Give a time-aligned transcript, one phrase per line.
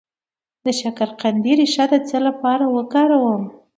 [0.65, 3.43] د شکرقندي ریښه د څه لپاره وکاروم؟